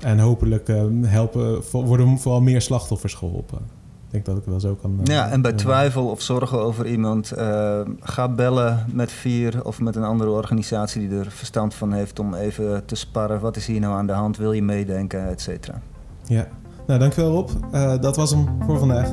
[0.00, 3.83] En hopelijk uh, helpen, worden vooral meer slachtoffers geholpen
[4.14, 5.00] denk dat ik wel zo kan.
[5.04, 9.96] ja, en bij twijfel of zorgen over iemand, uh, ga bellen met Vier of met
[9.96, 13.40] een andere organisatie die er verstand van heeft om even te sparren.
[13.40, 14.36] Wat is hier nou aan de hand?
[14.36, 15.80] Wil je meedenken, et cetera?
[16.24, 16.46] Ja,
[16.86, 17.48] nou dankjewel Rob.
[17.72, 19.12] Uh, dat was hem voor vandaag.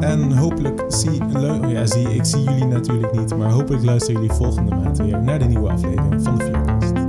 [0.00, 4.36] En hopelijk zie, oh ja, zie ik zie jullie natuurlijk niet, maar hopelijk luisteren jullie
[4.36, 6.99] volgende maand weer naar de nieuwe aflevering van de Vierkast.